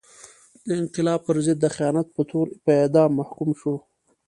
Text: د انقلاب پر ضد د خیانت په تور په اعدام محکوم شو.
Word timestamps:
د 0.67 0.67
انقلاب 0.81 1.19
پر 1.27 1.37
ضد 1.45 1.57
د 1.61 1.65
خیانت 1.75 2.07
په 2.15 2.21
تور 2.29 2.47
په 2.63 2.71
اعدام 2.81 3.09
محکوم 3.19 3.49
شو. 3.59 3.75